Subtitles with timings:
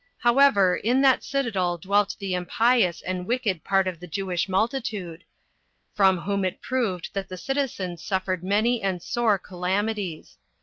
[0.17, 5.23] However, in that citadel dwelt the impious and wicked part of the [Jewish] multitude,
[5.93, 10.39] from whom it proved that the citizens suffered many and sore calamities.